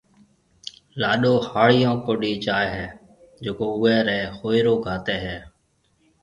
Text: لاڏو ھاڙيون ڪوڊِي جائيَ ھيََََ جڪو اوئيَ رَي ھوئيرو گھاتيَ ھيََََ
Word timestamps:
لاڏو 0.99 1.33
ھاڙيون 1.49 1.95
ڪوڊِي 2.05 2.33
جائيَ 2.45 2.69
ھيََََ 2.75 2.87
جڪو 3.43 3.65
اوئيَ 3.77 3.97
رَي 4.07 4.19
ھوئيرو 4.37 4.73
گھاتيَ 4.85 5.15
ھيََََ 5.25 5.37